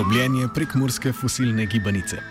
Drobljenje 0.00 0.46
prek 0.48 0.74
morske 0.80 1.10
fosilne 1.12 1.66
gibanice. 1.68 2.22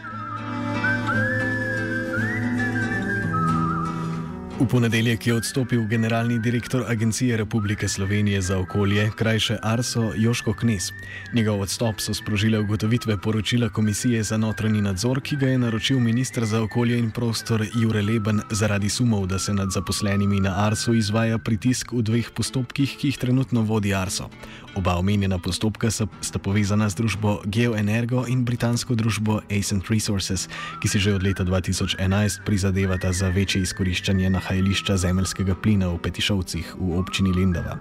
V 4.60 4.68
ponedeljek 4.68 5.28
je 5.28 5.34
odstopil 5.34 5.86
generalni 5.88 6.40
direktor 6.40 6.84
Agencije 6.88 7.38
Republike 7.38 7.88
Slovenije 7.88 8.42
za 8.42 8.58
okolje, 8.60 9.12
krajše 9.16 9.58
Arso 9.64 10.12
Joško 10.16 10.54
Knes. 10.54 10.92
Njegov 11.34 11.62
odstop 11.62 12.00
so 12.00 12.14
sprožile 12.14 12.60
ugotovitve 12.60 13.18
poročila 13.18 13.70
Komisije 13.70 14.24
za 14.24 14.38
notranji 14.38 14.82
nadzor, 14.82 15.22
ki 15.22 15.36
ga 15.36 15.48
je 15.48 15.58
naročil 15.58 16.00
ministr 16.00 16.46
za 16.46 16.62
okolje 16.62 17.00
in 17.00 17.12
prostor 17.12 17.66
Jure 17.76 18.02
Leben 18.02 18.42
zaradi 18.52 18.90
sumov, 18.90 19.28
da 19.28 19.40
se 19.40 19.54
nad 19.54 19.72
zaposlenimi 19.72 20.40
na 20.40 20.66
Arso 20.68 20.94
izvaja 20.94 21.38
pritisk 21.38 21.92
v 21.92 22.02
dveh 22.02 22.30
postopkih, 22.36 22.98
ki 22.98 23.08
jih 23.08 23.18
trenutno 23.18 23.62
vodi 23.62 23.94
Arso. 23.94 24.30
Oba 24.76 24.96
omenjena 24.96 25.40
postopka 25.40 25.92
sta 25.92 26.40
povezana 26.40 26.90
z 26.90 26.96
družbo 26.96 27.42
GeoEnergo 27.46 28.26
in 28.28 28.46
britansko 28.46 28.96
družbo 28.96 29.42
Ascent 29.60 29.88
Resources, 29.90 30.50
ki 30.82 30.88
si 30.88 31.00
že 31.00 31.14
od 31.14 31.24
leta 31.24 31.44
2011 31.44 32.46
prizadevata 32.46 33.14
za 33.14 33.30
večje 33.30 33.62
izkoriščanje 33.62 34.30
nahajališča 34.50 34.98
zemeljskega 34.98 35.56
plina 35.56 35.88
v 35.94 36.00
Petišovcih 36.02 36.74
v 36.80 36.98
občini 36.98 37.30
Lindava. 37.30 37.78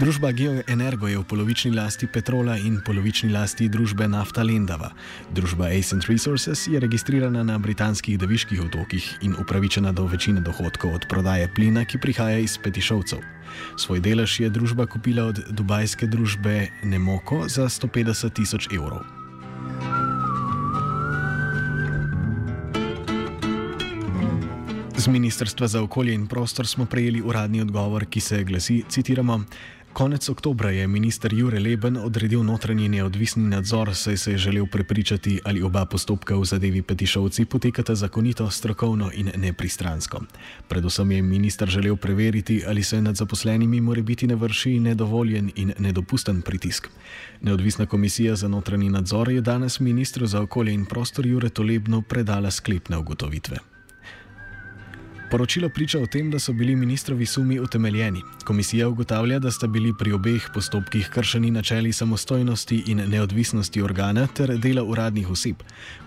Družba 0.00 0.32
GeoEnergo 0.34 1.06
je 1.06 1.18
v 1.18 1.24
polovični 1.24 1.70
lasti 1.70 2.10
Petrola 2.10 2.58
in 2.58 2.80
polovični 2.82 3.30
lasti 3.30 3.68
družbe 3.70 4.08
Nafta 4.10 4.42
Lendava. 4.42 4.90
Družba 5.30 5.70
Ascent 5.70 6.04
Resources 6.10 6.66
je 6.66 6.80
registrirana 6.80 7.44
na 7.46 7.58
britanskih 7.58 8.18
Deviških 8.18 8.66
otokih 8.66 9.06
in 9.22 9.38
upravičena 9.38 9.92
do 9.92 10.10
večine 10.10 10.40
dohodkov 10.40 10.94
od 10.94 11.06
prodaje 11.08 11.46
plina, 11.54 11.84
ki 11.84 12.02
prihaja 12.02 12.42
iz 12.42 12.58
Petišovcev. 12.58 13.22
Svoj 13.78 14.02
delež 14.02 14.40
je 14.40 14.50
družba 14.50 14.90
kupila 14.90 15.30
od 15.30 15.38
dubajske 15.54 16.10
družbe 16.10 16.66
Nemoko 16.82 17.46
za 17.48 17.70
150 17.70 18.34
tisoč 18.34 18.68
evrov. 18.74 19.25
Z 25.06 25.10
Ministrstva 25.14 25.68
za 25.68 25.82
okolje 25.82 26.14
in 26.14 26.26
prostor 26.26 26.66
smo 26.66 26.84
prejeli 26.84 27.22
uradni 27.22 27.60
odgovor, 27.60 28.06
ki 28.10 28.20
se 28.20 28.44
glasi: 28.44 28.82
citiramo. 28.88 29.44
Konec 29.92 30.28
oktobra 30.28 30.70
je 30.70 30.86
minister 30.86 31.34
Jure 31.34 31.60
Leben 31.60 31.96
odredil 31.96 32.42
notranji 32.42 32.88
neodvisni 32.88 33.44
nadzor, 33.48 33.94
saj 33.94 34.16
se 34.16 34.32
je 34.32 34.38
želel 34.38 34.66
prepričati, 34.66 35.40
ali 35.44 35.62
oba 35.62 35.84
postopka 35.84 36.34
v 36.36 36.44
zadevi 36.44 36.82
Petišovci 36.82 37.44
potekata 37.44 37.94
zakonito, 37.94 38.50
strokovno 38.50 39.10
in 39.14 39.30
nepristransko. 39.36 40.20
Predvsem 40.68 41.12
je 41.12 41.22
minister 41.22 41.68
želel 41.68 41.96
preveriti, 41.96 42.64
ali 42.66 42.82
se 42.82 43.02
nad 43.02 43.16
zaposlenimi 43.16 43.80
more 43.80 44.02
biti 44.02 44.26
ne 44.26 44.34
vrši 44.34 44.80
nedovoljen 44.80 45.52
in 45.54 45.72
nedopusten 45.78 46.42
pritisk. 46.42 46.88
Neodvisna 47.40 47.86
komisija 47.86 48.34
za 48.36 48.48
notranji 48.48 48.90
nadzor 48.90 49.30
je 49.30 49.40
danes 49.40 49.80
ministru 49.80 50.26
za 50.26 50.42
okolje 50.42 50.72
in 50.72 50.84
prostor 50.84 51.26
Jure 51.26 51.48
Tolebno 51.48 52.02
predala 52.02 52.50
sklepne 52.50 52.96
ugotovitve. 52.96 53.75
Poročilo 55.30 55.68
priča 55.68 55.98
o 55.98 56.06
tem, 56.06 56.30
da 56.30 56.38
so 56.38 56.52
bili 56.52 56.76
ministrovi 56.76 57.26
sumi 57.26 57.58
utemeljeni. 57.60 58.22
Komisija 58.44 58.88
ugotavlja, 58.88 59.38
da 59.38 59.50
sta 59.50 59.66
bili 59.66 59.92
pri 59.98 60.12
obeh 60.12 60.48
postopkih 60.54 61.08
kršeni 61.10 61.50
načeli 61.50 61.92
samostojnosti 61.92 62.82
in 62.86 63.02
neodvisnosti 63.08 63.82
organa 63.82 64.26
ter 64.26 64.58
dela 64.58 64.84
uradnih 64.84 65.30
oseb. 65.30 65.56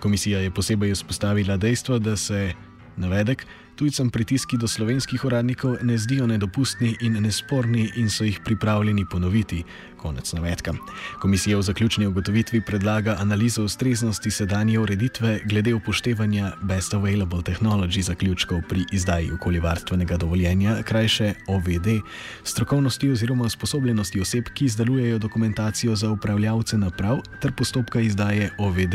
Komisija 0.00 0.38
je 0.38 0.50
posebej 0.50 0.90
izpostavila 0.90 1.56
dejstvo, 1.56 1.98
da 1.98 2.16
se 2.16 2.52
navedek 2.96 3.46
tujcem 3.76 4.10
pritiski 4.10 4.58
do 4.60 4.68
slovenskih 4.68 5.24
uradnikov 5.24 5.76
ne 5.82 5.98
zdijo 5.98 6.26
nedopustni 6.26 6.96
in 7.00 7.22
nesporni 7.22 7.92
in 7.96 8.10
so 8.10 8.24
jih 8.24 8.40
pripravljeni 8.44 9.06
ponoviti. 9.10 9.64
Konec 10.00 10.32
navedka. 10.32 10.72
Komisija 11.20 11.58
v 11.58 11.62
zaključni 11.62 12.06
ugotovitvi 12.06 12.60
predlaga 12.60 13.16
analizo 13.20 13.64
ustreznosti 13.64 14.30
sedanje 14.30 14.78
ureditve 14.78 15.40
glede 15.44 15.74
upoštevanja 15.74 16.52
Best 16.62 16.94
Available 16.94 17.42
Technology 17.42 18.00
zaključkov 18.00 18.62
pri 18.68 18.84
izdaji 18.92 19.32
okoljevarstvenega 19.32 20.16
dovoljenja, 20.16 20.82
krajše 20.82 21.34
OVD, 21.46 22.00
strokovnosti 22.44 23.10
oziroma 23.10 23.48
sposobljenosti 23.48 24.20
oseb, 24.20 24.44
ki 24.54 24.64
izdelujejo 24.64 25.18
dokumentacijo 25.18 25.96
za 25.96 26.10
upravljavce 26.10 26.78
naprav 26.78 27.20
ter 27.40 27.52
postopka 27.52 28.00
izdaje 28.00 28.50
OVD, 28.58 28.94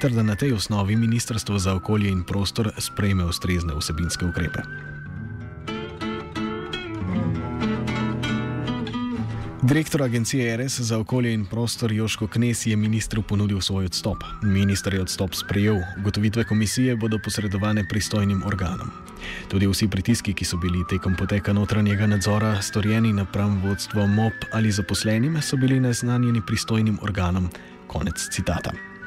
ter 0.00 0.12
da 0.12 0.22
na 0.22 0.34
tej 0.34 0.52
osnovi 0.52 0.96
Ministrstvo 0.96 1.58
za 1.58 1.74
okolje 1.74 2.08
in 2.10 2.24
prostor 2.24 2.72
sprejme 2.78 3.24
ustrezne 3.24 3.74
vsebinske 3.74 4.26
ukrepe. 4.26 4.60
Direktor 9.62 10.02
agencije 10.02 10.56
RS 10.56 10.80
za 10.80 10.98
okolje 10.98 11.32
in 11.34 11.46
prostor 11.46 11.92
Joško 11.92 12.26
Knes 12.26 12.66
je 12.66 12.76
ministru 12.76 13.22
ponudil 13.22 13.60
svoj 13.60 13.84
odstop. 13.84 14.16
Ministr 14.42 14.94
je 14.94 15.00
odstop 15.00 15.34
sprejel, 15.34 15.76
ugotovitve 16.00 16.44
komisije 16.44 16.96
bodo 16.96 17.18
posredovane 17.24 17.84
pristojnim 17.88 18.42
organom. 18.46 18.90
Tudi 19.48 19.66
vsi 19.66 19.88
pritiski, 19.88 20.34
ki 20.34 20.44
so 20.44 20.56
bili 20.56 20.84
tekom 20.90 21.16
poteka 21.16 21.52
notranjega 21.52 22.06
nadzora 22.06 22.62
storjeni 22.62 23.12
napram 23.12 23.62
vodstvo 23.64 24.06
MOP 24.06 24.34
ali 24.52 24.70
zaposlenim, 24.70 25.42
so 25.42 25.56
bili 25.56 25.80
neznanjeni 25.80 26.42
pristojnim 26.46 26.98
organom. 27.02 27.50
Konec 27.86 28.28
citata. 28.30 28.97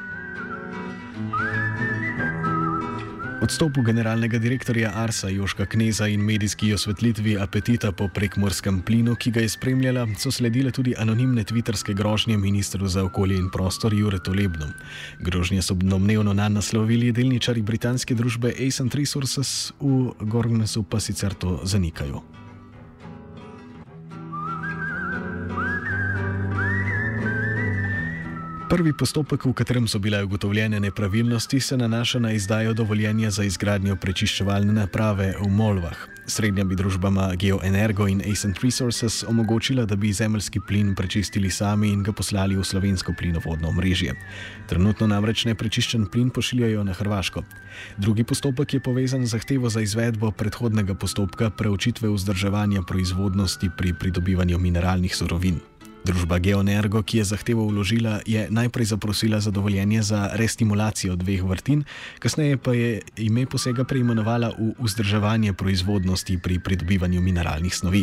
Odstopu 3.42 3.82
generalnega 3.82 4.38
direktorja 4.38 4.92
Arsa 4.94 5.26
Joška 5.28 5.64
Kneza 5.66 6.06
in 6.06 6.20
medijski 6.22 6.68
osvetlitvi 6.74 7.32
apetita 7.42 7.90
po 7.92 8.06
prekmorskem 8.08 8.76
plinu, 8.86 9.16
ki 9.18 9.32
ga 9.34 9.42
je 9.42 9.48
spremljala, 9.50 10.04
so 10.18 10.30
sledile 10.30 10.70
tudi 10.70 10.94
anonimne 10.98 11.42
tviterske 11.44 11.94
grožnje 11.98 12.36
ministru 12.38 12.86
za 12.86 13.02
okolje 13.04 13.36
in 13.36 13.48
prostor 13.50 13.94
Jure 13.94 14.20
Tolebnu. 14.22 14.68
Grožnje 15.20 15.62
so 15.62 15.74
domnevno 15.74 16.32
na 16.32 16.46
naslovili 16.48 17.10
delničari 17.12 17.62
britanske 17.62 18.14
družbe 18.14 18.54
Ascent 18.66 18.94
Resources, 18.94 19.72
v 19.80 20.12
Gorgnesu 20.20 20.82
pa 20.82 21.00
sicer 21.00 21.34
to 21.34 21.58
zanikajo. 21.64 22.22
Prvi 28.72 28.92
postopek, 28.96 29.44
v 29.44 29.52
katerem 29.52 29.84
so 29.84 29.98
bile 30.00 30.22
ugotovljene 30.24 30.80
nepravilnosti, 30.80 31.60
se 31.60 31.76
nanaša 31.76 32.18
na 32.18 32.30
izdajo 32.32 32.72
dovoljenja 32.72 33.30
za 33.30 33.44
izgradnjo 33.44 33.98
prečiščevalne 34.00 34.72
naprave 34.72 35.34
v 35.36 35.48
Molvah. 35.52 36.06
Srednja 36.26 36.64
bi 36.64 36.78
družbama 36.80 37.34
GeoEnergo 37.36 38.06
in 38.08 38.22
Ascent 38.24 38.62
Resources 38.64 39.24
omogočila, 39.28 39.84
da 39.84 39.96
bi 39.96 40.12
zemljski 40.12 40.62
plin 40.68 40.94
prečistili 40.94 41.50
sami 41.50 41.90
in 41.92 42.00
ga 42.02 42.14
poslali 42.16 42.56
v 42.56 42.64
slovensko 42.64 43.12
plinovodno 43.18 43.68
omrežje. 43.68 44.14
Trenutno 44.72 45.06
namreč 45.06 45.44
neprečiščen 45.50 46.06
plin 46.08 46.30
pošiljajo 46.30 46.84
na 46.84 46.96
Hrvaško. 46.96 47.42
Drugi 47.98 48.24
postopek 48.24 48.74
je 48.74 48.80
povezan 48.80 49.26
z 49.26 49.36
zahtevo 49.36 49.68
za 49.68 49.84
izvedbo 49.84 50.30
predhodnega 50.30 50.94
postopka 50.94 51.50
preučitve 51.50 52.08
vzdrževanja 52.08 52.86
proizvodnosti 52.88 53.68
pri 53.76 53.92
pridobivanju 53.92 54.58
mineralnih 54.58 55.16
surovin. 55.16 55.60
Družba 56.02 56.38
Geonergo, 56.42 56.98
ki 57.06 57.22
je 57.22 57.24
zahtevo 57.30 57.62
vložila, 57.70 58.18
je 58.26 58.50
najprej 58.50 58.90
zaprosila 58.90 59.38
za 59.40 59.50
dovoljenje 59.54 60.02
za 60.02 60.34
restimulacijo 60.34 61.14
dveh 61.16 61.42
vrtin, 61.46 61.84
kasneje 62.18 62.56
pa 62.58 62.74
je 62.74 63.02
ime 63.22 63.46
posega 63.46 63.84
preimenovala 63.86 64.50
v 64.58 64.74
vzdrževanje 64.82 65.54
proizvodnosti 65.54 66.38
pri 66.42 66.58
pridobivanju 66.58 67.22
mineralnih 67.22 67.74
snovi. 67.74 68.02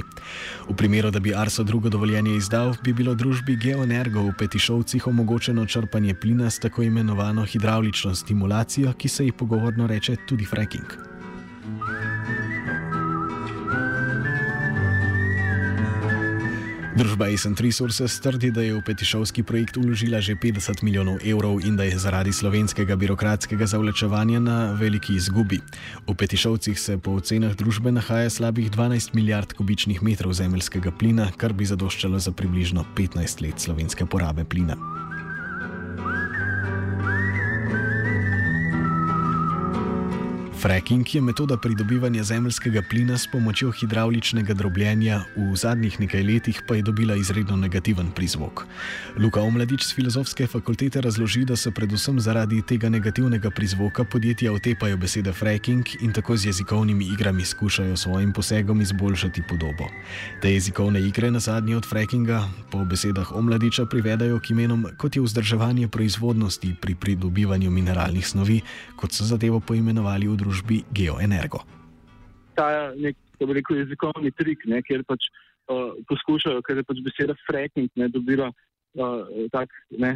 V 0.69 0.77
primeru, 0.79 1.11
da 1.11 1.19
bi 1.19 1.35
Arso 1.35 1.63
drugo 1.63 1.89
dovoljenje 1.89 2.37
izdal, 2.39 2.71
bi 2.83 2.93
bilo 2.93 3.15
družbi 3.15 3.59
Geonergo 3.59 4.23
v 4.23 4.33
Petišovcih 4.39 5.07
omogočeno 5.07 5.65
črpanje 5.65 6.15
plina 6.15 6.49
s 6.49 6.59
tako 6.59 6.87
imenovano 6.87 7.43
hidravlično 7.43 8.15
stimulacijo, 8.15 8.93
ki 8.93 9.07
se 9.07 9.25
ji 9.25 9.31
pogovorno 9.31 9.87
reče 9.87 10.15
tudi 10.25 10.45
fracking. 10.45 11.18
Družba 16.99 17.29
Ascent 17.31 17.61
Resources 17.63 18.19
trdi, 18.19 18.49
da 18.51 18.59
je 18.59 18.73
v 18.75 18.81
petišovski 18.83 19.43
projekt 19.47 19.79
uložila 19.79 20.19
že 20.19 20.35
50 20.35 20.83
milijonov 20.83 21.23
evrov 21.23 21.63
in 21.63 21.79
da 21.79 21.87
je 21.87 21.95
zaradi 21.95 22.33
slovenskega 22.35 22.95
birokratskega 22.99 23.63
zavlačevanja 23.63 24.39
na 24.43 24.75
veliki 24.75 25.15
izgubi. 25.15 25.63
V 26.03 26.11
petišovcih 26.11 26.75
se 26.75 26.97
po 26.99 27.15
ocenah 27.15 27.55
družbe 27.55 27.87
nahaja 27.95 28.27
slabih 28.27 28.67
12 28.67 29.15
milijard 29.15 29.55
kubičnih 29.55 30.03
metrov 30.03 30.35
zemeljskega 30.35 30.91
plina, 30.91 31.31
kar 31.39 31.55
bi 31.55 31.63
zadoščalo 31.63 32.19
za 32.19 32.35
približno 32.35 32.83
15 32.99 33.47
let 33.47 33.63
slovenske 33.63 34.03
porabe 34.03 34.43
plina. 34.43 34.75
Fracking 40.59 41.15
je 41.15 41.21
metoda 41.21 41.57
pridobivanja 41.57 42.23
zemljskega 42.23 42.81
plina 42.89 43.17
s 43.17 43.27
pomočjo 43.31 43.71
hidravličnega 43.71 44.53
drobljenja, 44.53 45.21
v 45.35 45.55
zadnjih 45.55 45.99
nekaj 45.99 46.23
letih 46.23 46.61
pa 46.67 46.75
je 46.75 46.81
dobila 46.81 47.15
izredno 47.15 47.55
negativen 47.55 48.11
prizvok. 48.11 48.65
Luka 49.17 49.39
Omladič 49.41 49.85
z 49.87 49.95
filozofske 49.95 50.47
fakultete 50.47 51.01
razloži, 51.01 51.45
da 51.45 51.55
se 51.55 51.71
predvsem 51.71 52.19
zaradi 52.19 52.59
tega 52.61 52.89
negativnega 52.89 53.49
prizvoka 53.49 54.03
podjetja 54.03 54.51
otepajo 54.53 54.97
besede 54.97 55.33
fracking 55.33 55.87
in 56.01 56.11
tako 56.13 56.37
z 56.37 56.45
jezikovnimi 56.45 57.05
igrami 57.05 57.45
skušajo 57.45 57.97
svojim 57.97 58.33
posegom 58.33 58.81
izboljšati 58.81 59.43
podobo. 59.49 59.87
Te 60.41 60.51
jezikovne 60.53 60.99
igre 61.07 61.31
na 61.31 61.39
zadnji 61.39 61.75
od 61.75 61.87
frackinga 61.89 62.43
po 62.71 62.83
besedah 62.85 63.31
Omladiča 63.31 63.85
privedajo 63.85 64.39
k 64.39 64.49
imenom 64.49 64.85
kot 64.97 65.15
je 65.15 65.21
vzdrževanje 65.21 65.87
proizvodnosti 65.87 66.75
pri 66.81 66.95
pridobivanju 66.95 67.71
mineralnih 67.71 68.27
snovi, 68.27 68.61
kot 68.95 69.13
so 69.13 69.23
zadevo 69.23 69.59
poimenovali 69.59 70.27
v 70.27 70.35
družbi 70.35 70.48
družbi 70.49 70.81
Geoenergo. 70.91 71.61
Ta 72.57 72.91
nek, 72.97 73.15
rekel, 73.39 73.83
jezikovni 73.83 74.33
trik, 74.33 74.65
ne, 74.65 74.81
kjer 74.81 75.05
pač 75.05 75.29
uh, 75.69 75.93
poskušajo, 76.09 76.63
ker 76.65 76.81
je 76.81 76.87
pač 76.89 77.03
beseda 77.05 77.35
fracking, 77.45 77.91
ne 78.01 78.09
dobila 78.09 78.49
uh, 78.49 79.45
tak 79.53 79.69
ne, 80.01 80.15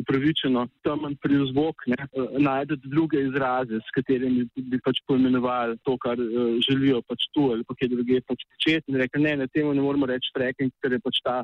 upravičeno, 0.00 0.64
temen 0.86 1.18
prizvok, 1.20 1.84
ne, 1.92 2.00
uh, 2.16 2.32
najdete 2.40 2.88
druge 2.88 3.20
izraze, 3.28 3.82
s 3.84 3.94
katerimi 3.94 4.48
bi 4.56 4.80
pač 4.80 5.02
poimenovali 5.06 5.76
to, 5.84 5.98
kar 6.00 6.16
uh, 6.16 6.56
želijo 6.64 7.04
pač 7.04 7.28
tu 7.36 7.50
ali 7.52 7.66
pa 7.68 7.76
kje 7.76 7.92
druge 7.92 8.22
pač 8.24 8.48
početi. 8.48 8.88
In 8.88 9.02
rekel, 9.04 9.26
ne, 9.28 9.36
ne, 9.44 9.50
temu 9.52 9.76
ne 9.76 9.84
moramo 9.84 10.08
reči 10.08 10.32
fracking, 10.34 10.72
ker 10.80 10.96
je 10.96 11.04
pač 11.04 11.20
ta 11.28 11.42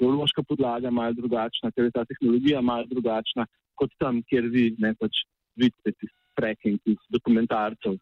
geološka 0.00 0.42
podlaga 0.48 0.90
malo 0.94 1.14
drugačna, 1.20 1.70
ker 1.76 1.86
je 1.90 1.94
ta 1.94 2.08
tehnologija 2.08 2.64
malo 2.64 2.88
drugačna 2.88 3.44
kot 3.78 3.92
tam, 4.02 4.24
kjer 4.26 4.48
vi 4.50 4.72
ne 4.82 4.90
pač 4.98 5.20
vidite 5.58 5.92
tisti 5.92 6.16
fracking 6.38 6.78
iz 6.84 7.00
dokumentarcev. 7.14 7.98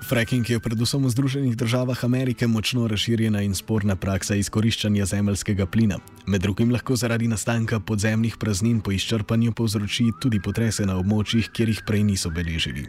Fracking 0.00 0.48
je 0.48 0.56
predvsem 0.60 1.04
v 1.04 1.10
Združenih 1.12 1.56
državah 1.56 2.04
Amerike 2.04 2.46
močno 2.46 2.88
razširjena 2.88 3.42
in 3.44 3.54
sporna 3.54 3.96
praksa 3.96 4.34
izkoriščanja 4.34 5.04
zemeljskega 5.04 5.66
plina. 5.66 5.98
Med 6.26 6.40
drugim 6.40 6.72
lahko 6.72 6.96
zaradi 6.96 7.28
nastanka 7.28 7.80
podzemnih 7.80 8.36
praznin 8.40 8.80
po 8.80 8.92
izčrpanju 8.96 9.52
povzroči 9.52 10.08
tudi 10.20 10.40
potrese 10.40 10.86
na 10.88 10.96
območjih, 10.96 11.50
kjer 11.52 11.68
jih 11.68 11.82
prej 11.86 12.04
niso 12.08 12.30
beležili. 12.30 12.86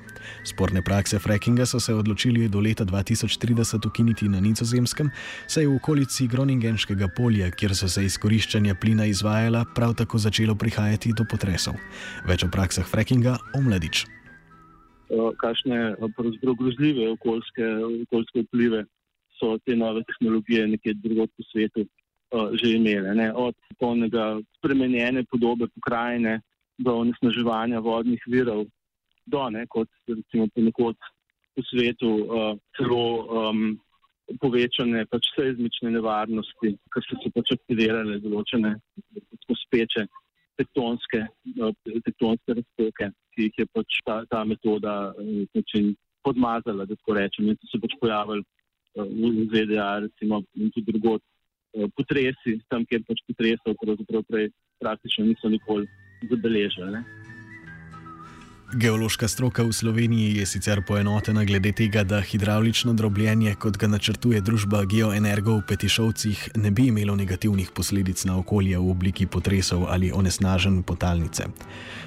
Sporne 0.47 0.81
prakse 0.81 1.19
frackinga 1.19 1.65
so 1.65 1.79
se 1.79 1.93
odločili 1.93 2.47
do 2.47 2.63
leta 2.63 2.85
2030 2.85 3.87
ukiniti 3.87 4.29
na 4.29 4.39
nizozemskem, 4.39 5.11
saj 5.47 5.63
je 5.63 5.67
v 5.67 5.75
okolici 5.75 6.27
Groningenskega 6.31 7.11
polja, 7.17 7.51
kjer 7.51 7.75
so 7.75 7.91
se 7.91 8.05
izkoriščanja 8.07 8.75
plina 8.79 9.05
izvajala, 9.05 9.65
prav 9.75 9.93
tako 9.99 10.17
začelo 10.17 10.55
prihajati 10.55 11.13
do 11.13 11.27
potresov. 11.27 11.75
Več 12.25 12.47
o 12.47 12.49
praksah 12.49 12.87
frackinga 12.87 13.37
omladič. 13.59 14.07
Eh, 15.11 15.31
kakšne 15.37 15.77
eh, 15.91 16.55
grozljive 16.59 17.09
okoljske, 17.11 17.65
okoljske 18.07 18.43
vplive 18.47 18.85
so 19.39 19.57
te 19.65 19.75
nove 19.75 20.03
tehnologije 20.07 20.67
nekje 20.67 20.93
drugod 21.03 21.29
po 21.35 21.43
svetu 21.43 21.83
uh, 21.83 22.53
že 22.53 22.75
imele. 22.77 23.15
Ne? 23.15 23.27
Od 23.33 23.55
polnega 23.79 24.39
spremenjene 24.57 25.23
podobe 25.31 25.67
pokrajine 25.75 26.39
do 26.77 26.93
onesnaževanja 27.01 27.79
vodnih 27.79 28.23
virov, 28.27 28.65
do 29.25 29.49
ne, 29.49 29.65
kot 29.67 29.89
recimo 30.07 30.47
ponekod 30.55 30.95
po 31.55 31.63
svetu, 31.71 32.11
uh, 32.21 32.53
celo 32.77 33.01
um, 33.49 33.63
povečane 34.39 35.03
pač 35.11 35.31
seizmične 35.35 35.91
nevarnosti, 35.97 36.75
ker 36.93 37.07
so 37.09 37.17
se 37.23 37.33
pač 37.35 37.55
aktivirale 37.57 38.21
določene 38.21 38.77
pospeče 39.49 40.05
tektonske, 40.61 41.25
tektonske 42.05 42.61
razpoke 42.61 43.09
ki 43.33 43.47
jih 43.47 43.59
je 43.63 43.65
pač 43.73 43.99
ta, 44.05 44.21
ta 44.29 44.43
metoda 44.45 45.13
način, 45.55 45.93
podmazala, 46.23 46.85
da 46.85 46.95
tako 46.95 47.17
rečem, 47.17 47.49
in 47.49 47.57
so 47.57 47.71
se 47.71 47.81
pač 47.81 47.95
pojavili 48.01 48.43
uh, 48.43 49.05
v 49.05 49.47
ZDA, 49.53 49.89
recimo, 50.05 50.43
in 50.55 50.69
tudi 50.75 50.91
drugot 50.91 51.23
uh, 51.23 51.87
potresi, 51.97 52.59
tam, 52.69 52.85
kjer 52.85 53.05
pač 53.07 53.23
potresov 53.29 53.77
pravzaprav 53.81 54.27
prej 54.29 54.51
praktično 54.81 55.25
niso 55.25 55.49
nikoli 55.49 55.89
zabeležili. 56.29 57.01
Geološka 58.71 59.27
stroka 59.27 59.67
v 59.67 59.73
Sloveniji 59.75 60.39
je 60.39 60.45
sicer 60.47 60.79
poenotena 60.87 61.43
glede 61.43 61.73
tega, 61.75 62.05
da 62.07 62.21
hidravlično 62.23 62.93
drobljenje, 62.93 63.55
kot 63.59 63.75
ga 63.75 63.87
načrtuje 63.91 64.39
družba 64.41 64.85
Geoenergo 64.87 65.57
v 65.57 65.65
Petišovcih, 65.67 66.55
ne 66.55 66.71
bi 66.71 66.87
imelo 66.87 67.15
negativnih 67.19 67.73
posledic 67.75 68.23
na 68.23 68.37
okolje 68.39 68.79
v 68.79 68.87
obliki 68.91 69.27
potresov 69.27 69.91
ali 69.91 70.11
onesnažen 70.15 70.83
potalnice. 70.87 71.49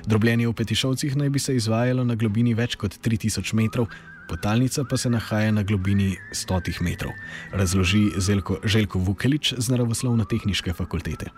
Drobljenje 0.08 0.48
v 0.48 0.56
Petišovcih 0.56 1.16
naj 1.20 1.28
bi 1.28 1.38
se 1.38 1.56
izvajalo 1.56 2.04
na 2.04 2.16
globini 2.16 2.56
več 2.56 2.80
kot 2.80 2.96
3000 2.96 3.52
metrov, 3.60 3.92
potalnica 4.28 4.88
pa 4.88 4.96
se 4.96 5.12
nahaja 5.12 5.52
na 5.52 5.62
globini 5.62 6.16
100 6.32 6.80
metrov, 6.80 7.12
razloži 7.52 8.08
Zelko, 8.16 8.62
Željko 8.64 8.98
Vukelič 8.98 9.52
z 9.52 9.68
naravoslovno-tehnične 9.68 10.72
fakultete. 10.72 11.28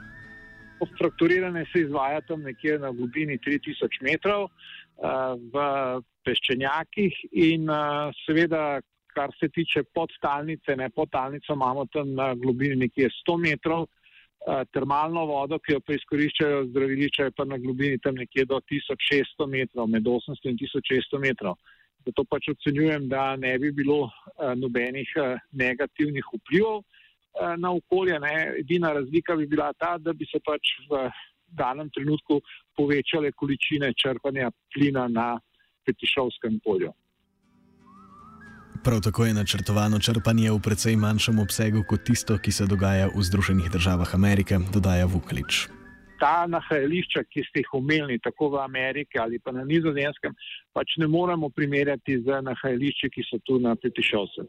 Strukturiranje 0.94 1.64
se 1.72 1.80
izvaja 1.80 2.20
tam 2.20 2.42
nekje 2.46 2.78
na 2.78 2.92
globini 2.92 3.38
3000 3.42 4.02
metrov 4.02 4.50
v 4.96 5.64
peščenjakih 6.24 7.18
in 7.32 7.68
seveda, 8.24 8.80
kar 9.16 9.32
se 9.40 9.48
tiče 9.48 9.82
podtalnice, 9.94 10.76
ne 10.76 10.90
podtalnico 10.90 11.52
imamo 11.52 11.86
tam 11.92 12.14
na 12.14 12.34
globini 12.34 12.76
nekje 12.86 13.08
100 13.22 13.36
metrov, 13.40 13.86
termalno 14.72 15.24
vodo, 15.26 15.58
ki 15.58 15.72
jo 15.72 15.80
pa 15.80 15.96
izkoriščajo 15.96 16.66
zdraviliče, 16.68 17.30
pa 17.36 17.44
na 17.44 17.58
globini 17.58 17.98
tam 17.98 18.14
nekje 18.20 18.44
do 18.46 18.60
1600 18.72 19.48
metrov, 19.50 19.88
med 19.90 20.04
800 20.06 20.52
in 20.52 20.60
1600 20.60 21.22
metrov. 21.22 21.56
Zato 22.06 22.24
pač 22.30 22.52
ocenjujem, 22.52 23.08
da 23.10 23.34
ne 23.36 23.56
bi 23.58 23.72
bilo 23.74 24.10
nobenih 24.54 25.08
negativnih 25.50 26.28
vplivov 26.36 26.84
na 27.58 27.72
okolje. 27.74 28.20
Ne. 28.22 28.34
Edina 28.60 28.92
razlika 28.94 29.34
bi 29.36 29.46
bila 29.46 29.72
ta, 29.72 29.96
da 29.98 30.12
bi 30.12 30.28
se 30.30 30.38
pač 30.44 30.76
v 30.90 31.08
danem 31.48 31.90
trenutku 31.90 32.40
povečale 32.76 33.32
količine 33.32 33.92
črpanja 33.94 34.50
plina 34.74 35.08
na 35.08 35.38
Petišovskem 35.86 36.60
polju. 36.64 36.92
Prav 38.84 39.00
tako 39.00 39.24
je 39.24 39.34
načrtovano 39.34 39.98
črpanje 39.98 40.50
v 40.50 40.58
precej 40.62 40.96
manjšem 40.96 41.38
obsegu 41.38 41.82
kot 41.88 42.04
tisto, 42.06 42.38
ki 42.38 42.52
se 42.52 42.66
dogaja 42.66 43.08
v 43.14 43.22
Združenih 43.22 43.70
državah 43.70 44.14
Amerike, 44.14 44.58
dodaja 44.74 45.06
Vuklič. 45.06 45.66
Ta 46.20 46.46
nahajališča, 46.46 47.24
ki 47.26 47.42
ste 47.48 47.64
jih 47.64 47.72
omenili, 47.74 48.18
tako 48.22 48.48
v 48.54 48.62
Ameriki 48.62 49.18
ali 49.18 49.38
pa 49.38 49.52
na 49.52 49.64
Nizozemskem, 49.64 50.34
pač 50.72 50.94
ne 51.02 51.06
moremo 51.06 51.50
primerjati 51.50 52.20
z 52.22 52.38
nahajališči, 52.46 53.10
ki 53.10 53.26
so 53.26 53.40
tu 53.44 53.58
na 53.58 53.74
Petišovskem. 53.74 54.46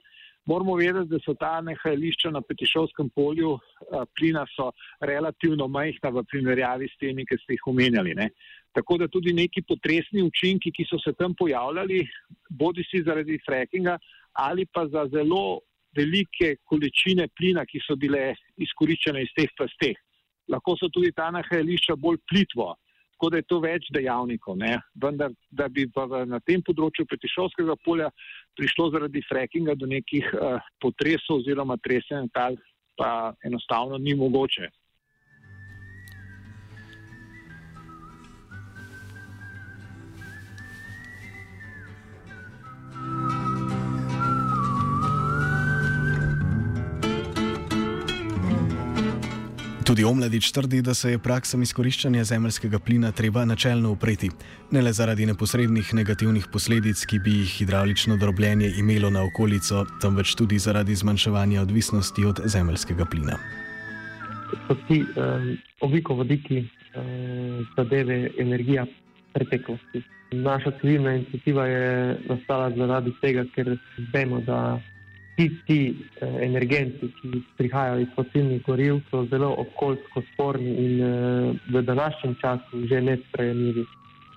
Moramo 0.48 0.76
vedeti, 0.80 1.10
da 1.12 1.20
so 1.20 1.34
ta 1.36 1.60
nehajališča 1.62 2.30
na 2.32 2.42
Petišovskem 2.42 3.10
polju 3.16 3.58
a, 3.58 4.06
plina 4.16 4.46
so 4.56 4.70
relativno 5.04 5.68
majhna 5.68 6.10
v 6.16 6.24
primerjavi 6.24 6.88
s 6.88 6.96
temi, 7.02 7.26
ki 7.28 7.36
ste 7.42 7.58
jih 7.58 7.68
omenjali. 7.68 8.14
Ne. 8.16 8.30
Tako 8.72 8.98
da 9.02 9.10
tudi 9.12 9.34
neki 9.36 9.66
potresni 9.68 10.24
učinki, 10.24 10.72
ki 10.72 10.86
so 10.88 11.02
se 11.04 11.12
tam 11.20 11.36
pojavljali, 11.36 12.00
bodi 12.50 12.86
si 12.88 13.04
zaradi 13.04 13.40
frackinga 13.46 13.98
ali 14.40 14.66
pa 14.72 14.86
za 14.88 15.08
zelo 15.12 15.60
velike 15.98 16.56
količine 16.64 17.28
plina, 17.36 17.66
ki 17.66 17.82
so 17.84 17.98
bile 18.00 18.36
izkoriščene 18.56 19.24
iz 19.26 19.34
teh 19.36 19.52
plasteh. 19.58 20.00
Lahko 20.48 20.78
so 20.80 20.88
tudi 20.94 21.12
ta 21.12 21.28
nehajališča 21.34 21.98
bolj 22.00 22.22
plitvo, 22.30 22.70
tako 23.18 23.30
da 23.34 23.38
je 23.38 23.48
to 23.50 23.60
več 23.60 23.90
dejavnikov. 23.94 24.58
Ne. 24.62 24.78
Vendar, 25.02 25.34
da 25.50 25.68
bi 25.68 25.88
pa 25.90 26.06
na 26.30 26.40
tem 26.46 26.62
področju 26.62 27.08
Petišovskega 27.10 27.76
polja 27.84 28.12
prišlo 28.58 28.92
zaradi 28.94 29.24
frackinga 29.26 29.74
do 29.76 29.90
nekih 29.90 30.30
uh, 30.38 30.62
potresov 30.82 31.42
oziroma 31.42 31.80
tresenja 31.82 32.30
tal, 32.34 32.58
pa 32.98 33.34
enostavno 33.46 33.98
ni 33.98 34.14
mogoče. 34.14 34.70
Tudi 49.88 50.04
Omladič 50.04 50.52
trdi, 50.52 50.82
da 50.82 50.94
se 50.94 51.12
je 51.12 51.20
praksam 51.20 51.62
izkoriščanja 51.64 52.24
zemljskega 52.28 52.80
plina 52.80 53.12
treba 53.16 53.46
načelno 53.48 53.94
upreti, 53.96 54.28
ne 54.72 54.82
le 54.84 54.92
zaradi 54.92 55.26
neposrednih 55.30 55.94
negativnih 55.96 56.50
posledic, 56.52 57.06
ki 57.08 57.20
bi 57.24 57.36
jih 57.38 57.54
hidravlično 57.60 58.18
drobljenje 58.20 58.68
imelo 58.82 59.10
na 59.10 59.24
okolico, 59.24 59.86
temveč 60.04 60.34
tudi 60.36 60.60
zaradi 60.60 60.96
zmanjševanja 60.96 61.62
odvisnosti 61.62 62.26
od 62.26 62.42
zemljskega 62.46 63.06
plina. 63.06 63.38
So 64.68 64.76
ti 64.90 65.00
um, 65.06 65.48
oglikovodiki 65.80 66.60
um, 66.60 67.64
zadeve 67.78 68.20
energija 68.38 68.86
preteklosti. 69.34 70.04
Naša 70.32 70.72
civilna 70.82 71.16
inicijativa 71.16 71.68
je 71.68 72.20
nastala 72.28 72.70
zaradi 72.76 73.16
tega, 73.22 73.48
ker 73.56 73.78
vemo, 74.14 74.44
da 74.44 74.82
ti, 75.38 75.52
ti 75.66 75.80
eh, 76.20 76.46
energenti, 76.46 77.12
ki 77.22 77.42
prihajajo 77.58 78.02
iz 78.02 78.10
fosilnih 78.16 78.64
goriv, 78.66 79.00
so 79.12 79.24
zelo 79.30 79.54
okoljsko 79.62 80.24
sporni 80.34 80.74
in 80.86 81.02
eh, 81.02 81.54
v 81.70 81.82
današnjem 81.82 82.36
času 82.42 82.88
že 82.90 83.02
nesprejemljivi. 83.02 83.86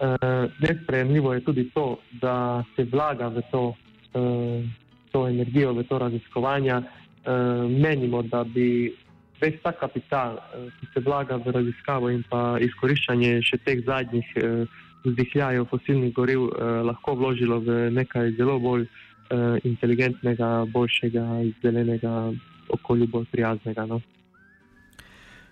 Eh, 0.01 0.49
nesprejemljivo 0.61 1.35
je 1.35 1.45
tudi 1.45 1.71
to, 1.75 1.99
da 2.21 2.65
se 2.77 2.85
vlaga 2.85 3.29
v 3.29 3.43
to, 3.51 3.75
eh, 4.15 4.65
to 5.13 5.29
energijo, 5.29 5.73
v 5.73 5.85
to 5.89 5.99
raziskovanje. 5.99 6.73
Eh, 6.73 6.83
menimo, 7.69 8.23
da 8.23 8.45
bi 8.45 8.93
ves 9.41 9.55
ta 9.63 9.73
kapital, 9.73 10.37
eh, 10.37 10.69
ki 10.81 10.87
se 10.95 11.01
vlaga 11.01 11.37
v 11.37 11.53
raziskavo 11.53 12.11
in 12.11 12.25
pa 12.29 12.59
izkoriščanje 12.61 13.43
še 13.43 13.59
teh 13.65 13.85
zadnjih 13.87 14.27
eh, 14.37 14.67
vzdihljajev 15.05 15.65
fosilnih 15.65 16.13
goriv, 16.13 16.49
eh, 16.49 16.83
lahko 16.85 17.15
vložilo 17.15 17.61
v 17.61 17.89
nekaj 17.91 18.37
zelo 18.37 18.59
bolj 18.61 18.85
uh, 18.85 19.10
inteligentnega, 19.65 20.67
boljšega, 20.73 21.27
zelenega, 21.63 22.33
okolju 22.71 23.07
bolj 23.07 23.27
prijaznega. 23.33 23.87
No. 23.87 24.01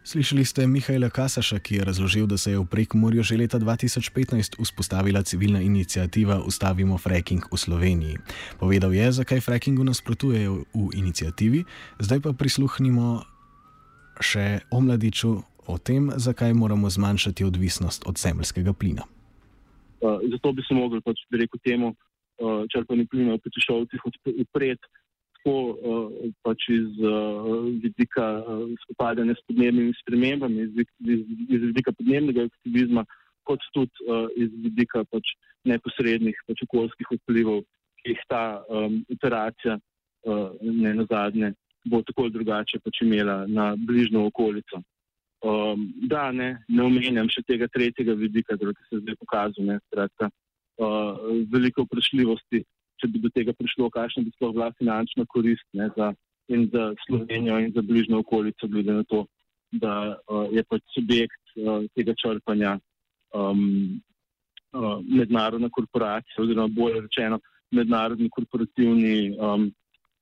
Slišali 0.09 0.45
ste 0.45 0.65
Mihajla 0.67 1.11
Kasaša, 1.13 1.59
ki 1.61 1.75
je 1.75 1.85
razložil, 1.85 2.27
da 2.27 2.41
se 2.41 2.51
je 2.51 2.59
v 2.59 2.65
Prekmorju 2.65 3.23
že 3.23 3.37
leta 3.37 3.59
2015 3.61 4.57
vzpostavila 4.57 5.23
civilna 5.23 5.61
inicijativa 5.61 6.41
Ustavimo 6.41 6.99
fracking 6.99 7.45
v 7.53 7.57
Sloveniji. 7.57 8.17
Povedal 8.57 8.95
je, 8.95 9.13
zakaj 9.13 9.41
frackingu 9.45 9.85
nasprotujejo 9.85 10.65
v 10.73 10.85
inicijativi, 10.97 11.65
zdaj 12.01 12.25
pa 12.25 12.33
prisluhnimo 12.33 13.21
še 14.17 14.65
o 14.73 14.81
mladiču, 14.81 15.45
o 15.69 15.79
tem, 15.79 16.09
zakaj 16.17 16.57
moramo 16.57 16.89
zmanjšati 16.89 17.45
odvisnost 17.45 18.09
od 18.09 18.17
zemljskega 18.17 18.73
plina. 18.73 19.05
Uh, 20.01 20.25
zato 20.33 20.53
bi 20.53 20.65
se 20.65 20.75
mogli, 20.75 21.05
pač 21.05 21.21
bi 21.29 21.45
rekel, 21.45 21.61
temu 21.61 21.93
uh, 22.39 22.65
črpanje 22.73 23.07
plina 23.11 23.37
v 23.37 23.43
Petišovcih 23.45 24.07
odpred, 24.07 24.81
tako 25.39 25.55
uh, 25.71 26.11
pač 26.47 26.69
iz 26.75 26.99
uh, 27.03 27.69
vidika 27.83 28.29
uh, 28.43 28.67
spopadanja 28.87 29.37
s 29.39 29.47
podnebnimi 29.51 29.95
spremembami, 30.03 30.67
iz, 30.67 30.87
iz, 31.07 31.25
iz 31.49 31.67
vidika 31.71 31.93
podnebnega 31.93 32.49
aktivizma, 32.51 33.07
kot 33.49 33.63
tudi 33.75 34.09
uh, 34.09 34.27
iz 34.37 34.53
vidika 34.65 35.05
pač 35.09 35.35
neposrednih 35.69 36.37
pač 36.49 36.67
okoljskih 36.67 37.15
vplivov, 37.21 37.65
ki 38.03 38.15
jih 38.15 38.27
ta 38.31 38.43
um, 38.69 39.01
operacija 39.15 39.79
uh, 39.79 40.51
ne 40.63 40.95
na 41.01 41.07
zadnje 41.11 41.55
bo 41.85 42.03
tako 42.03 42.23
ali 42.23 42.33
drugače 42.33 42.79
pač 42.85 43.03
imela 43.03 43.47
na 43.47 43.77
bližnjo 43.77 44.27
okolico. 44.27 44.83
Um, 45.43 45.93
da, 46.11 46.33
ne, 46.33 46.49
ne 46.69 46.83
omenjam 46.83 47.29
še 47.31 47.45
tega 47.47 47.69
tretjega 47.71 48.17
vidika, 48.19 48.57
ki 48.59 48.89
se 48.89 49.01
zdaj 49.05 49.17
pokazuje. 49.21 49.79
Uh, 50.79 51.43
veliko 51.51 51.83
vprašljivosti, 51.83 52.63
če 53.03 53.09
bi 53.11 53.19
do 53.23 53.31
tega 53.35 53.51
prišlo, 53.59 53.89
kakšna 53.91 54.23
bi 54.23 54.31
sploh 54.37 54.53
bila 54.55 54.69
finančna 54.79 55.25
korist 55.27 55.67
ne, 55.75 55.89
za, 55.97 56.13
in 56.55 56.69
za 56.71 56.93
Slovenijo 57.03 57.59
in 57.65 57.73
za 57.75 57.83
bližnjo 57.83 58.21
okolico, 58.23 58.69
glede 58.71 58.95
na 59.01 59.07
to, 59.11 59.25
da 59.73 59.95
uh, 60.15 60.47
je 60.55 60.63
pač 60.71 60.85
subjekt 60.95 61.57
uh, 61.57 61.83
tega 61.99 62.15
črpanja 62.15 62.77
um, 63.35 63.99
uh, 64.73 65.01
mednarodna 65.03 65.71
korporacija, 65.75 66.39
oziroma 66.45 66.71
bolje 66.71 67.03
rečeno, 67.09 67.41
mednarodni 67.75 68.31
korporativni 68.31 69.35
um, 69.35 69.69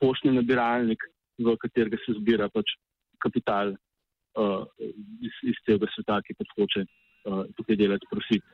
poštni 0.01 0.33
nabiralnik, 0.35 1.05
v 1.39 1.57
katerega 1.61 2.01
se 2.05 2.17
zbira 2.17 2.49
pač 2.49 2.79
kapital 3.23 3.75
uh, 3.77 4.65
iz, 5.21 5.37
iz 5.53 5.61
tega 5.69 5.89
sveta, 5.93 6.23
ki 6.25 6.37
pač 6.41 6.53
hoče 6.57 6.87
uh, 6.87 7.45
tukaj 7.59 7.79
delati 7.85 8.09
profit. 8.11 8.45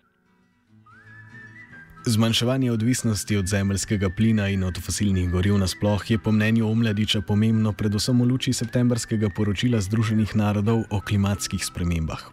Zmanjševanje 2.07 2.73
odvisnosti 2.73 3.37
od 3.37 3.47
zemljskega 3.47 4.09
plina 4.17 4.49
in 4.49 4.65
od 4.65 4.79
fosilnih 4.85 5.31
goriv 5.31 5.59
nasploh 5.59 6.11
je 6.11 6.19
po 6.19 6.33
mnenju 6.33 6.67
Omladiča 6.67 7.21
pomembno 7.29 7.73
predvsem 7.79 8.21
v 8.21 8.27
luči 8.27 8.53
septembrskega 8.53 9.29
poročila 9.37 9.79
Združenih 9.81 10.35
narodov 10.35 10.83
o 10.91 10.99
klimatskih 11.01 11.63
spremembah. 11.65 12.25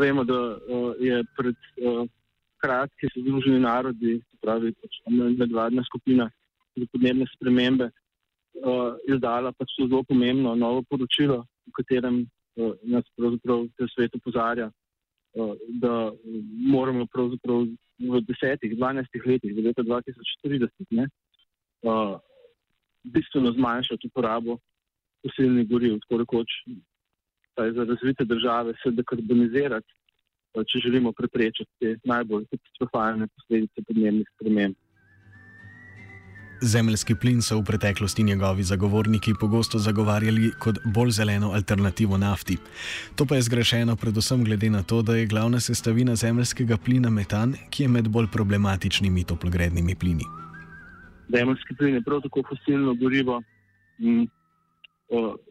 Vemo, 0.00 0.24
da 0.24 0.58
je 0.98 1.22
pred 1.38 1.54
kratkim 2.58 3.10
Združeni 3.14 3.60
narodi, 3.60 4.18
pravi 4.42 4.74
pač 4.82 4.98
medvladna 5.38 5.86
skupina 5.86 6.26
za 6.76 6.86
podnebne 6.92 7.30
spremembe, 7.36 7.90
izdala 9.06 9.52
pač 9.52 9.78
zelo 9.78 10.02
pomembno 10.02 10.56
novo 10.58 10.82
poročilo, 10.90 11.44
v 11.70 11.76
katerem 11.78 12.26
nas 12.82 13.06
pravzaprav 13.14 13.68
svet 13.94 14.18
opozarja, 14.18 14.72
da 15.78 16.10
moramo 16.66 17.06
pravzaprav 17.06 17.66
v 17.98 18.20
desetih, 18.28 18.76
dvanajstih 18.76 19.26
letih, 19.26 19.54
do 19.54 19.62
leta 19.62 19.82
2040, 19.82 20.70
ne, 20.90 21.08
uh, 21.86 22.16
bistveno 23.04 23.52
zmanjšati 23.52 24.10
uporabo 24.10 24.58
fosilnih 25.22 25.68
goriv, 25.68 25.98
tako 26.04 26.20
rekoč, 26.22 26.56
za 27.56 27.84
razvite 27.84 28.24
države 28.24 28.74
se 28.82 28.90
dekarbonizirati, 28.90 29.92
če 30.54 30.80
želimo 30.86 31.12
preprečiti 31.12 31.70
te 31.80 31.96
najbolj 32.04 32.46
katastrofalne 32.50 33.26
posledice 33.26 33.82
podnebnih 33.86 34.28
sprememb. 34.34 34.76
Zemljski 36.64 37.14
plin 37.14 37.42
so 37.42 37.58
v 37.58 37.64
preteklosti 37.64 38.22
njegovi 38.22 38.62
zagovorniki 38.62 39.34
pogosto 39.40 39.78
zagovarjali 39.78 40.50
kot 40.58 40.78
bolj 40.84 41.10
zeleno 41.10 41.50
alternativo 41.52 42.16
nafti. 42.18 42.56
To 43.16 43.26
pa 43.26 43.34
je 43.34 43.42
zgrešeno 43.42 43.96
predvsem 43.96 44.44
glede 44.44 44.70
na 44.70 44.82
to, 44.82 45.02
da 45.02 45.16
je 45.16 45.26
glavna 45.26 45.60
sestavina 45.60 46.16
zemljskega 46.16 46.76
plina 46.76 47.10
metan, 47.10 47.54
ki 47.70 47.82
je 47.82 47.88
med 47.88 48.08
bolj 48.08 48.26
problematičnimi 48.32 49.24
toplogrednimi 49.24 49.94
plini. 49.94 50.24
Zemljski 51.28 51.76
plin 51.78 51.94
je 51.94 52.02
prav 52.02 52.20
tako 52.20 52.42
fosilno 52.48 52.94
gorivo, 52.94 53.42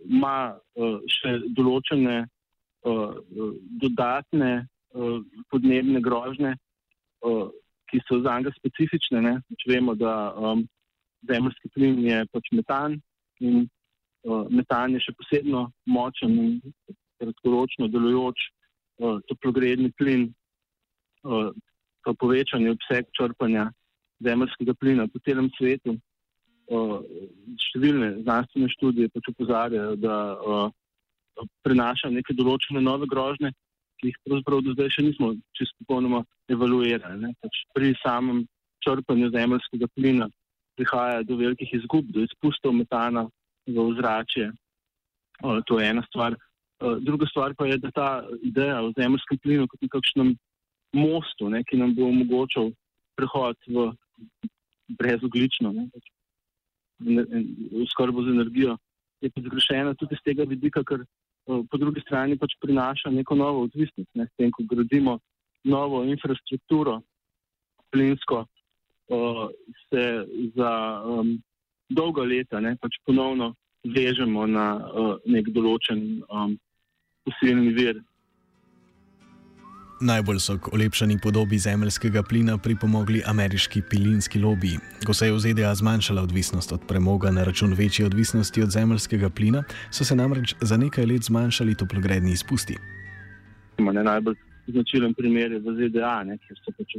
ima 0.09 0.35
še 1.07 1.37
določene 1.55 2.25
dodatne 3.81 4.67
podnebne 5.49 6.01
grožne, 6.01 6.57
ki 7.89 8.01
so 8.07 8.23
za 8.25 8.39
njega 8.39 8.51
specifične. 8.57 9.21
Ne? 9.21 9.41
Vemo, 9.69 9.93
da 9.95 10.33
um, 10.33 10.65
zemljski 11.29 11.69
plin 11.73 11.99
je 12.05 12.23
pač 12.31 12.49
metan 12.51 12.97
in 13.39 13.63
uh, 13.63 14.45
metan 14.49 14.95
je 14.95 15.03
še 15.07 15.15
posebno 15.19 15.67
močen 15.85 16.35
in 16.45 16.53
kratkoročno 17.21 17.89
delujoč 17.91 18.47
uh, 18.99 19.19
toplogredni 19.29 19.91
plin, 19.97 20.29
uh, 21.23 21.51
pa 22.03 22.13
povečanje 22.19 22.73
obseg 22.73 23.07
črpanja 23.17 23.69
zemljskega 24.23 24.75
plina 24.79 25.07
po 25.07 25.21
celem 25.27 25.49
svetu. 25.57 25.97
Uh, 26.71 27.01
številne 27.59 28.23
znanstvene 28.23 28.69
študije 28.71 29.11
pač 29.11 29.27
upozarjajo, 29.33 29.97
da 29.99 30.17
uh, 30.39 30.69
prinaša 31.67 32.11
neke 32.13 32.35
določene 32.37 32.81
nove 32.83 33.07
grožne, 33.11 33.51
ki 33.99 34.11
jih 34.11 34.19
pravzaprav 34.23 34.61
do 34.63 34.75
zdaj 34.75 34.93
še 34.95 35.03
nismo 35.07 35.33
čisto 35.57 35.83
popolnoma 35.83 36.23
evaluirali. 36.51 37.33
Pač 37.43 37.59
pri 37.75 37.91
samem 37.99 38.43
črpanju 38.83 39.31
zemljskega 39.35 39.89
plina 39.95 40.29
prihaja 40.77 41.23
do 41.23 41.37
velikih 41.37 41.73
izgub, 41.73 42.07
do 42.11 42.23
izpustov 42.25 42.73
metana 42.73 43.27
v 43.67 43.79
ozračje. 43.79 44.51
To 45.41 45.79
je 45.79 45.89
ena 45.89 46.03
stvar. 46.07 46.35
Druga 46.99 47.27
stvar 47.29 47.55
pa 47.57 47.65
je, 47.65 47.77
da 47.77 47.91
ta 47.91 48.09
ideja 48.41 48.81
o 48.83 48.91
zemljskem 48.97 49.39
plinu 49.39 49.67
kot 49.67 49.81
nekakšnem 49.81 50.33
mostu, 50.93 51.49
ne, 51.49 51.63
ki 51.63 51.77
nam 51.77 51.93
bo 51.95 52.09
omogočal 52.09 52.71
prehod 53.17 53.57
v 53.67 53.91
brezoglično 54.99 55.73
skrbo 57.91 58.23
z 58.23 58.33
energijo, 58.35 58.77
je 59.21 59.29
pa 59.29 59.41
zgrešena 59.41 59.93
tudi 59.95 60.15
z 60.15 60.23
tega 60.23 60.45
vidika, 60.47 60.83
ker 60.83 61.05
po 61.45 61.77
drugi 61.77 62.01
strani 62.01 62.37
pač 62.39 62.55
prinaša 62.61 63.11
neko 63.11 63.35
novo 63.35 63.63
odvisnost. 63.67 64.09
Ne, 64.15 64.27
s 64.27 64.35
tem, 64.37 64.51
ko 64.51 64.63
gradimo 64.67 65.17
novo 65.63 66.03
infrastrukturo 66.03 67.01
plinsko, 67.91 68.45
se 69.89 70.03
za 70.55 70.71
um, 71.05 71.35
dolga 71.89 72.23
leta 72.23 72.59
ne, 72.59 72.75
pač 72.81 72.97
ponovno 73.05 73.53
vežemo 73.83 74.47
na 74.47 74.67
uh, 74.79 75.13
nek 75.25 75.49
določen 75.55 76.23
um, 76.31 76.57
fosilni 77.27 77.73
vir. 77.75 78.01
Najbolj 80.03 80.39
so 80.43 80.57
k 80.59 80.71
olepšani 80.75 81.15
podobi 81.23 81.55
zemeljskega 81.63 82.23
plina 82.27 82.57
pripomogli 82.57 83.21
ameriški 83.23 83.83
pilinski 83.89 84.39
lobiji. 84.39 84.81
Ko 85.07 85.13
se 85.15 85.29
je 85.29 85.35
v 85.35 85.39
ZDA 85.39 85.71
zmanjšala 85.79 86.25
odvisnost 86.27 86.73
od 86.75 86.83
premoga 86.87 87.31
na 87.31 87.45
račun 87.47 87.75
večje 87.77 88.05
odvisnosti 88.05 88.63
od 88.63 88.73
zemeljskega 88.73 89.29
plina, 89.29 89.63
so 89.91 90.03
se 90.03 90.15
namreč 90.15 90.55
za 90.61 90.77
nekaj 90.77 91.05
let 91.05 91.29
zmanjšali 91.29 91.77
toplogredni 91.79 92.33
izpusti. 92.35 92.75
Ne, 93.79 94.03
najbolj 94.03 94.35
značilen 94.67 95.13
primer 95.13 95.51
je 95.51 95.59
v 95.59 95.75
ZDA, 95.79 96.17
ne, 96.27 96.37
kjer 96.37 96.59
so 96.59 96.75
pač 96.77 96.97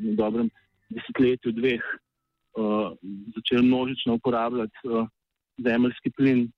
v 0.00 0.16
dobrem 0.16 0.48
desetletju, 0.90 1.52
dveh, 1.52 1.84
uh, 2.58 2.90
začeli 3.36 3.66
množično 3.66 4.18
uporabljati 4.18 4.88
uh, 4.88 5.06
zemeljski 5.62 6.10
plin, 6.16 6.48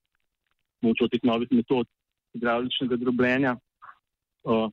pomočjo 0.81 1.07
teh 1.11 1.23
novih 1.23 1.51
metod 1.51 1.87
hidravličnega 2.33 2.99
drobljenja. 3.01 3.55
Uh, 4.43 4.67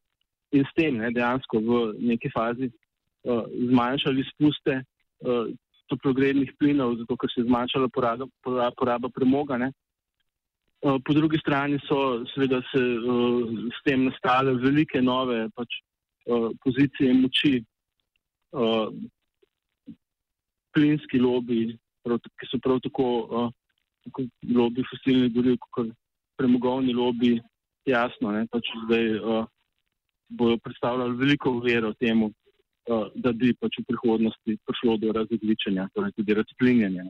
in 0.54 0.64
s 0.64 0.74
tem 0.76 0.98
ne, 1.00 1.10
dejansko 1.10 1.58
v 1.58 1.78
neki 1.98 2.30
fazi 2.34 2.68
uh, 2.70 3.44
zmanjšali 3.70 4.22
izpuste 4.22 4.80
uh, 4.80 5.48
toplogrednih 5.92 6.52
plinov, 6.58 6.96
zato 7.00 7.16
ker 7.20 7.32
se 7.32 7.42
je 7.42 7.48
zmanjšala 7.48 7.88
poraba, 7.92 8.28
poraba 8.78 9.10
premoga. 9.12 9.58
Ne. 9.60 9.72
Po 10.84 11.16
drugi 11.16 11.38
strani 11.40 11.78
so 11.88 12.24
seveda 12.34 12.60
se 12.70 12.80
uh, 12.80 13.50
s 13.72 13.82
tem 13.84 14.04
nastale 14.08 14.54
velike 14.60 15.02
nove 15.02 15.46
pač, 15.56 15.80
uh, 16.28 16.50
pozicije 16.64 17.14
moči, 17.20 17.54
uh, 18.52 18.88
plinski 20.74 21.20
lobiji, 21.22 21.74
ki 22.04 22.50
so 22.50 22.60
prav 22.62 22.80
tako, 22.84 23.08
uh, 23.24 23.50
lobiji 24.54 24.84
fosilnih 24.90 25.32
goriv, 25.34 25.58
kot 25.72 25.90
premogovni 26.36 26.94
lobiji, 26.94 27.40
jasno, 27.88 28.32
ne, 28.32 28.46
pač 28.52 28.68
zdaj 28.86 29.10
uh, 29.18 29.44
bojo 30.28 30.58
predstavljali 30.64 31.16
veliko 31.20 31.58
vero 31.64 31.92
temu, 32.00 32.30
uh, 32.30 33.06
da 33.14 33.32
bi 33.32 33.54
pač 33.60 33.78
v 33.80 33.86
prihodnosti 33.92 34.58
prišlo 34.66 34.96
do 35.02 35.12
razogličenja, 35.16 35.88
torej 35.94 36.12
tudi 36.18 36.36
razplinjanja. 36.40 37.06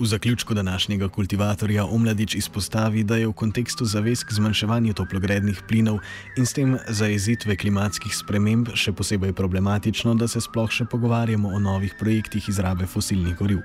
V 0.00 0.06
zaključku 0.06 0.54
današnjega 0.54 1.08
kultivatorja 1.08 1.84
Omladič 1.84 2.34
izpostavi, 2.34 3.04
da 3.04 3.16
je 3.16 3.26
v 3.26 3.32
kontekstu 3.32 3.84
zavez 3.84 4.24
k 4.24 4.32
zmanjševanju 4.32 4.94
toplogrednih 4.96 5.58
plinov 5.68 5.98
in 6.38 6.46
s 6.46 6.54
tem 6.56 6.78
zajezitve 6.88 7.56
klimatskih 7.56 8.14
sprememb 8.16 8.70
še 8.82 8.94
posebej 8.96 9.34
problematično, 9.36 10.14
da 10.14 10.28
se 10.28 10.40
sploh 10.40 10.72
še 10.72 10.86
pogovarjamo 10.88 11.52
o 11.52 11.58
novih 11.60 11.92
projektih 12.00 12.48
izrabe 12.48 12.88
fosilnih 12.88 13.34
goriv. 13.36 13.60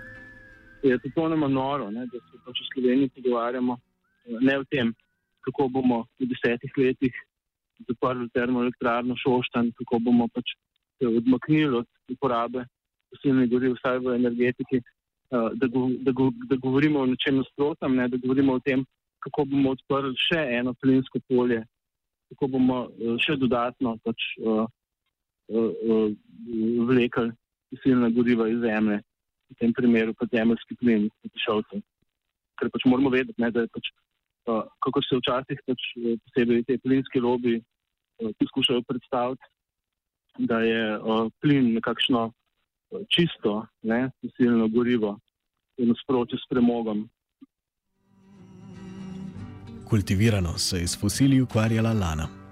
Je 0.83 0.99
popolnoma 1.05 1.47
noro, 1.47 1.87
ne, 1.91 2.03
da 2.11 2.19
se 2.19 2.41
pač 2.43 2.59
v 2.59 2.67
Sloveniji 2.73 3.13
pogovarjamo 3.15 3.77
ne 4.49 4.57
o 4.59 4.67
tem, 4.75 4.91
kako 5.47 5.69
bomo 5.77 6.01
v 6.19 6.27
desetih 6.33 6.75
letih 6.77 7.15
zaprli 7.87 8.27
termoelektrarno 8.35 9.15
Šoštan, 9.23 9.71
kako 9.79 10.03
bomo 10.09 10.27
pač 10.35 10.51
odmaknili 10.99 11.79
od 11.79 11.87
uporabe 12.11 12.67
fosilnih 13.15 13.49
goriv, 13.55 13.79
vsaj 13.79 14.03
v 14.03 14.19
energetiki, 14.19 14.83
da, 15.61 15.67
go, 15.67 15.87
da, 16.05 16.11
go, 16.11 16.29
da 16.49 16.57
govorimo 16.61 17.01
o 17.01 17.09
nečem 17.09 17.39
nasprotnem, 17.39 17.95
ne, 17.99 18.07
da 18.11 18.19
govorimo 18.21 18.57
o 18.57 18.63
tem, 18.65 18.85
kako 19.23 19.45
bomo 19.49 19.73
odprli 19.75 20.13
še 20.27 20.41
eno 20.59 20.75
plinsko 20.81 21.21
polje, 21.29 21.63
kako 22.33 22.51
bomo 22.57 22.79
še 23.21 23.37
dodatno 23.41 23.95
pač, 24.05 24.27
uh, 24.43 24.65
uh, 25.49 25.71
uh, 25.71 26.07
vlekli 26.89 27.31
fosilna 27.73 28.11
goriva 28.13 28.47
iz 28.51 28.61
zemlje, 28.63 29.01
v 29.51 29.59
tem 29.61 29.73
primeru 29.73 30.15
pa 30.17 30.27
zemljski 30.31 30.77
plin, 30.81 31.09
potišalcev. 31.23 31.83
Ker 32.59 32.71
pač 32.71 32.85
moramo 32.87 33.11
vedeti, 33.13 33.41
ne, 33.41 33.51
da 33.51 33.65
je 33.65 33.71
pač 33.73 33.91
kako 34.45 35.01
se 35.01 35.17
včasih 35.17 35.59
pač, 35.67 35.81
eh, 35.97 36.17
posebej 36.23 36.63
te 36.67 36.77
plinske 36.77 37.19
lobby 37.19 37.57
eh, 37.57 38.31
poskušajo 38.39 38.81
predstaviti, 38.87 39.43
da 40.37 40.59
je 40.61 40.99
plin 41.41 41.73
nekakšno 41.73 42.29
eh, 42.29 43.03
čisto, 43.09 43.65
ne, 43.83 44.11
fosilno 44.21 44.67
gorivo 44.67 45.17
in 45.77 45.87
nasprotju 45.87 46.37
s 46.37 46.47
premogom. 46.49 47.09
Kultivirano 49.89 50.57
se 50.57 50.77
je 50.77 50.87
s 50.87 50.99
fosili 50.99 51.41
ukvarjala 51.41 51.93
Lana. 51.93 52.44